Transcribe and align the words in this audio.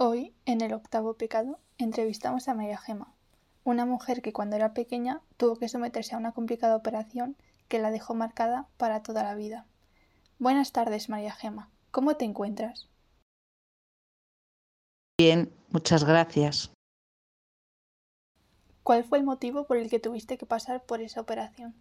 Hoy, 0.00 0.32
en 0.46 0.60
el 0.60 0.74
octavo 0.74 1.14
pecado, 1.14 1.58
entrevistamos 1.76 2.46
a 2.46 2.54
María 2.54 2.78
Gema, 2.78 3.12
una 3.64 3.84
mujer 3.84 4.22
que 4.22 4.32
cuando 4.32 4.54
era 4.54 4.72
pequeña 4.72 5.22
tuvo 5.36 5.56
que 5.56 5.68
someterse 5.68 6.14
a 6.14 6.18
una 6.18 6.30
complicada 6.30 6.76
operación 6.76 7.36
que 7.66 7.80
la 7.80 7.90
dejó 7.90 8.14
marcada 8.14 8.68
para 8.76 9.02
toda 9.02 9.24
la 9.24 9.34
vida. 9.34 9.66
Buenas 10.38 10.70
tardes, 10.70 11.08
María 11.08 11.32
Gema. 11.32 11.68
¿Cómo 11.90 12.14
te 12.14 12.24
encuentras? 12.24 12.88
Bien, 15.20 15.52
muchas 15.70 16.04
gracias. 16.04 16.70
¿Cuál 18.84 19.02
fue 19.02 19.18
el 19.18 19.24
motivo 19.24 19.66
por 19.66 19.78
el 19.78 19.90
que 19.90 19.98
tuviste 19.98 20.38
que 20.38 20.46
pasar 20.46 20.84
por 20.84 21.00
esa 21.00 21.20
operación? 21.20 21.74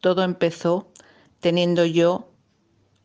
Todo 0.00 0.22
empezó 0.22 0.90
teniendo 1.40 1.84
yo 1.84 2.30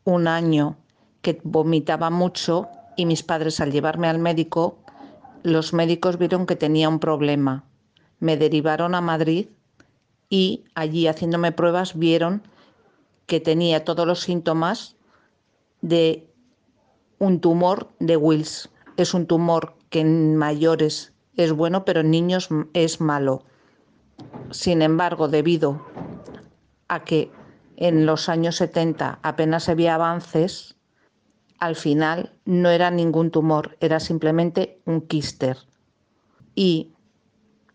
un 0.06 0.30
año 0.30 0.78
que 1.22 1.40
vomitaba 1.44 2.10
mucho 2.10 2.70
y 2.96 3.06
mis 3.06 3.24
padres 3.24 3.60
al 3.60 3.72
llevarme 3.72 4.08
al 4.08 4.20
médico, 4.20 4.78
los 5.44 5.74
médicos 5.74 6.18
vieron 6.18 6.46
que 6.46 6.56
tenía 6.56 6.90
un 6.90 7.00
problema. 7.00 7.64
Me 8.20 8.38
derivaron 8.38 8.96
a 8.96 9.02
Madrid 9.02 9.48
y 10.30 10.64
allí 10.76 11.08
haciéndome 11.08 11.52
pruebas 11.52 11.98
vieron 11.98 12.44
que 13.26 13.40
tenía 13.40 13.84
todos 13.86 14.06
los 14.06 14.22
síntomas 14.22 14.96
de 15.82 16.28
un 17.20 17.40
tumor 17.40 17.90
de 18.00 18.18
Wills. 18.18 18.70
Es 18.98 19.14
un 19.14 19.26
tumor 19.26 19.76
que 19.90 20.02
en 20.02 20.36
mayores 20.36 21.14
es 21.36 21.52
bueno, 21.52 21.86
pero 21.86 22.02
en 22.02 22.12
niños 22.12 22.50
es 22.74 23.02
malo. 23.02 23.44
Sin 24.52 24.82
embargo, 24.82 25.28
debido 25.28 25.82
a 26.88 27.04
que 27.04 27.32
en 27.78 28.06
los 28.06 28.30
años 28.30 28.58
70 28.58 29.20
apenas 29.24 29.70
había 29.70 29.96
avances, 29.96 30.76
al 31.62 31.76
final 31.76 32.34
no 32.44 32.70
era 32.70 32.90
ningún 32.90 33.30
tumor, 33.30 33.78
era 33.80 34.00
simplemente 34.00 34.82
un 34.86 35.02
quíster. 35.02 35.58
Y 36.56 36.92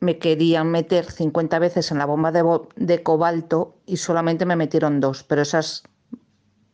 me 0.00 0.18
querían 0.18 0.72
meter 0.72 1.10
50 1.10 1.58
veces 1.60 1.92
en 1.92 1.98
la 1.98 2.04
bomba 2.04 2.32
de, 2.32 3.02
cobalto 3.04 3.76
y 3.86 3.98
solamente 3.98 4.44
me 4.44 4.56
metieron 4.56 4.98
dos, 4.98 5.22
pero 5.22 5.42
esas 5.42 5.84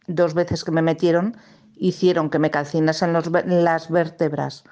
dos 0.07 0.33
veces 0.33 0.65
que 0.65 0.71
me 0.71 0.81
metieron 0.81 1.37
hicieron 1.77 2.31
que 2.31 2.39
me 2.39 2.51
calcinasen 2.51 3.13
las 3.13 3.91
vértebras 3.91 4.65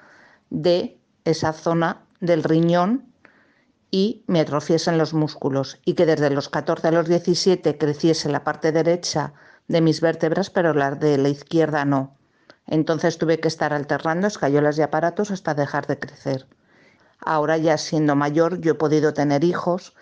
de 0.49 0.99
esa 1.25 1.53
zona 1.53 2.01
del 2.21 2.43
riñón 2.43 3.05
y 3.91 4.23
me 4.25 4.39
atrofiesen 4.39 4.97
los 4.97 5.13
músculos 5.13 5.79
y 5.85 5.93
que 5.93 6.07
desde 6.07 6.31
los 6.31 6.49
14 6.49 6.87
a 6.87 6.91
los 6.91 7.07
17 7.07 7.77
creciese 7.77 8.29
la 8.29 8.43
parte 8.43 8.71
derecha 8.71 9.33
de 9.67 9.81
mis 9.81 10.01
vértebras, 10.01 10.49
pero 10.49 10.73
la 10.73 10.95
de 10.95 11.19
la 11.19 11.29
izquierda 11.29 11.85
no. 11.85 12.17
Entonces 12.67 13.17
tuve 13.17 13.39
que 13.39 13.47
estar 13.47 13.73
alternando 13.73 14.27
escayolas 14.27 14.77
y 14.77 14.81
aparatos 14.81 15.31
hasta 15.31 15.53
dejar 15.53 15.87
de 15.87 15.99
crecer. 15.99 16.47
Ahora 17.19 17.57
ya 17.57 17.77
siendo 17.77 18.15
mayor 18.15 18.59
yo 18.61 18.73
he 18.73 18.75
podido 18.75 19.13
tener 19.13 19.43
hijos 19.43 19.95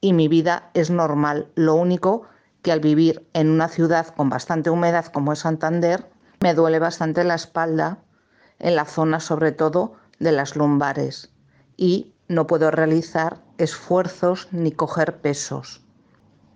y 0.00 0.12
mi 0.12 0.28
vida 0.28 0.70
es 0.74 0.90
normal. 0.90 1.50
Lo 1.54 1.74
único 1.74 2.26
que 2.62 2.72
al 2.72 2.80
vivir 2.80 3.28
en 3.32 3.50
una 3.50 3.68
ciudad 3.68 4.08
con 4.08 4.28
bastante 4.28 4.70
humedad 4.70 5.06
como 5.06 5.32
es 5.32 5.40
Santander, 5.40 6.10
me 6.40 6.54
duele 6.54 6.78
bastante 6.78 7.24
la 7.24 7.34
espalda, 7.34 7.98
en 8.58 8.76
la 8.76 8.84
zona 8.84 9.20
sobre 9.20 9.52
todo 9.52 9.94
de 10.18 10.32
las 10.32 10.56
lumbares 10.56 11.32
y 11.76 12.14
no 12.28 12.46
puedo 12.46 12.70
realizar 12.70 13.42
esfuerzos 13.56 14.48
ni 14.50 14.72
coger 14.72 15.20
pesos, 15.20 15.82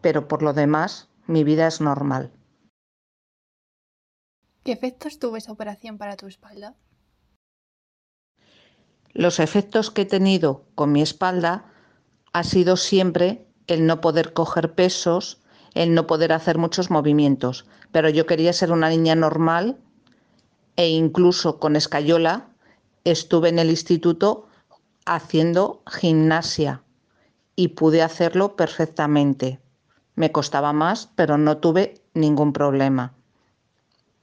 pero 0.01 0.29
por 0.29 0.43
lo 0.43 0.53
demás 0.53 1.09
mi 1.27 1.45
vida 1.45 1.67
es 1.67 1.81
normal. 1.81 2.33
¿Qué 4.65 4.71
efectos 4.71 5.19
tuvo 5.19 5.37
esa 5.37 5.51
operación 5.51 5.99
para 5.99 6.17
tu 6.17 6.27
espalda? 6.27 6.77
Los 9.13 9.41
efectos 9.41 9.91
que 9.91 10.03
he 10.03 10.07
tenido 10.07 10.65
con 10.77 10.93
mi 10.93 11.03
espalda 11.03 11.65
ha 12.33 12.45
sido 12.45 12.77
siempre 12.77 13.45
el 13.67 13.87
no 13.87 14.01
poder 14.01 14.33
coger 14.33 14.75
pesos, 14.75 15.41
el 15.75 15.95
no 15.95 16.07
poder 16.07 16.33
hacer 16.33 16.59
muchos 16.59 16.91
movimientos, 16.91 17.67
pero 17.91 18.09
yo 18.09 18.25
quería 18.27 18.53
ser 18.53 18.71
una 18.71 18.89
niña 18.89 19.17
normal 19.17 19.79
e 20.77 20.89
incluso 20.89 21.59
con 21.59 21.75
escayola 21.75 22.49
estuve 23.05 23.49
en 23.49 23.59
el 23.59 23.69
instituto 23.69 24.47
haciendo 25.05 25.83
gimnasia 25.87 26.83
y 27.57 27.69
pude 27.69 28.01
hacerlo 28.01 28.55
perfectamente. 28.55 29.61
Me 30.15 30.31
costaba 30.31 30.73
más, 30.73 31.11
pero 31.17 31.37
no 31.37 31.59
tuve 31.59 32.01
ningún 32.15 32.53
problema. 32.53 33.15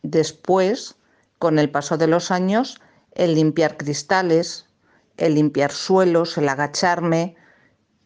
Después, 0.03 0.95
con 1.37 1.59
el 1.59 1.69
paso 1.69 1.97
de 1.97 2.07
los 2.07 2.31
años, 2.31 2.81
el 3.11 3.35
limpiar 3.35 3.77
cristales, 3.77 4.67
el 5.17 5.35
limpiar 5.35 5.71
suelos, 5.71 6.37
el 6.37 6.49
agacharme, 6.49 7.35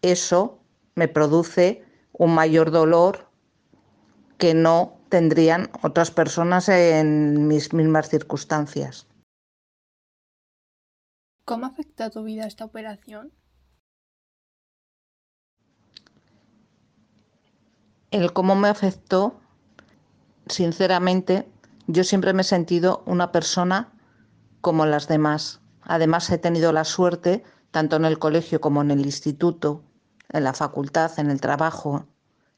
eso 0.02 0.59
me 0.96 1.08
produce 1.08 1.86
un 2.12 2.34
mayor 2.34 2.72
dolor 2.72 3.28
que 4.38 4.54
no 4.54 4.98
tendrían 5.09 5.70
otras 5.84 6.12
personas 6.12 6.70
en 6.70 7.48
mis 7.48 7.74
mismas 7.74 8.10
circunstancias. 8.10 9.08
¿Cómo 11.46 11.66
afecta 11.66 12.06
a 12.06 12.10
tu 12.10 12.24
vida 12.24 12.48
esta 12.48 12.66
operación? 12.66 13.31
El 18.12 18.31
cómo 18.31 18.56
me 18.56 18.70
afectó, 18.70 19.40
sinceramente, 20.48 21.48
yo 21.88 22.03
siempre 22.03 22.33
me 22.33 22.41
he 22.41 22.45
sentido 22.45 23.03
una 23.05 23.31
persona 23.31 23.94
como 24.61 24.85
las 24.85 25.07
demás. 25.07 25.61
Además, 25.81 26.29
he 26.29 26.38
tenido 26.38 26.71
la 26.71 26.85
suerte, 26.85 27.44
tanto 27.71 27.95
en 27.95 28.05
el 28.05 28.19
colegio 28.19 28.61
como 28.61 28.81
en 28.81 28.91
el 28.91 29.05
instituto, 29.05 29.83
en 30.29 30.44
la 30.44 30.53
facultad, 30.53 31.11
en 31.19 31.29
el 31.29 31.41
trabajo, 31.41 32.07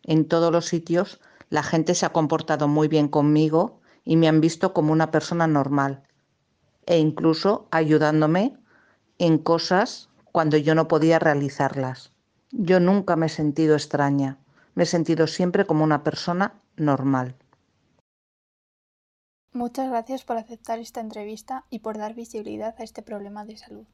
en 0.04 0.28
todos 0.28 0.52
los 0.52 0.66
sitios, 0.66 1.20
la 1.50 1.64
gente 1.64 1.96
se 1.96 2.06
ha 2.06 2.14
comportado 2.14 2.68
muy 2.68 2.88
bien 2.88 3.08
conmigo 3.08 3.80
y 4.04 4.18
me 4.18 4.28
han 4.28 4.42
visto 4.42 4.74
como 4.74 4.94
una 4.94 5.12
persona 5.12 5.48
normal 5.48 6.04
e 6.86 7.00
incluso 7.00 7.68
ayudándome 7.72 8.58
en 9.18 9.38
cosas 9.40 10.10
cuando 10.32 10.58
yo 10.58 10.76
no 10.76 10.88
podía 10.88 11.18
realizarlas. 11.18 12.12
Yo 12.52 12.80
nunca 12.80 13.16
me 13.16 13.26
he 13.26 13.30
sentido 13.30 13.76
extraña, 13.76 14.38
me 14.76 14.84
he 14.84 14.86
sentido 14.86 15.28
siempre 15.28 15.66
como 15.66 15.84
una 15.84 16.04
persona 16.04 16.62
normal. 16.76 17.36
Muchas 19.56 19.88
gracias 19.88 20.26
por 20.26 20.36
aceptar 20.36 20.80
esta 20.80 21.00
entrevista 21.00 21.64
y 21.70 21.80
por 21.80 21.98
dar 21.98 22.14
visibilidad 22.14 22.76
a 22.78 22.84
este 22.84 23.02
problema 23.02 23.46
de 23.46 23.56
salud. 23.56 23.88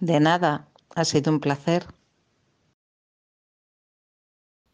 De 0.00 0.18
nada, 0.18 0.66
ha 0.94 1.04
sido 1.04 1.30
un 1.30 1.40
placer. 1.40 1.84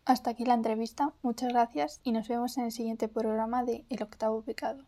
Hasta 0.05 0.31
aquí 0.31 0.45
la 0.45 0.55
entrevista, 0.55 1.13
muchas 1.23 1.49
gracias 1.49 2.01
y 2.05 2.13
nos 2.13 2.29
vemos 2.29 2.57
en 2.59 2.67
el 2.67 2.71
siguiente 2.71 3.09
programa 3.09 3.65
de 3.65 3.85
El 3.89 4.05
octavo 4.05 4.43
pecado. 4.43 4.85